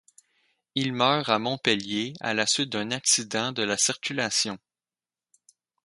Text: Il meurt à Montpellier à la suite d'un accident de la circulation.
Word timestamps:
Il 0.73 0.93
meurt 0.93 1.29
à 1.29 1.37
Montpellier 1.37 2.13
à 2.21 2.33
la 2.33 2.47
suite 2.47 2.71
d'un 2.71 2.89
accident 2.89 3.51
de 3.51 3.61
la 3.61 3.77
circulation. 3.77 4.57